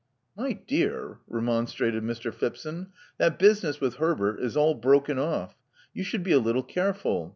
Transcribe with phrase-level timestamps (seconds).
[0.35, 2.33] My dear," remonstrated Mr.
[2.33, 2.87] Phipson:
[3.19, 5.55] "that business with Herbert is all broken off.
[5.93, 7.29] You should be a little careful.